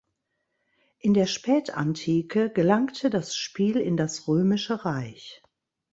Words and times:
In 0.97 1.13
der 1.13 1.27
Spätantike 1.27 2.49
gelangte 2.49 3.11
das 3.11 3.35
Spiel 3.35 3.77
in 3.77 3.97
das 3.97 4.27
Römische 4.27 4.83
Reich. 4.83 5.43